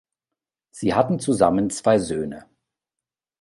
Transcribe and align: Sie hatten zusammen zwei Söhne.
Sie 0.71 0.95
hatten 0.95 1.19
zusammen 1.19 1.69
zwei 1.69 1.99
Söhne. 1.99 2.47